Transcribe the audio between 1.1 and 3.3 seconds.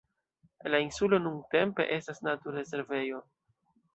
nuntempe estas naturrezervejo.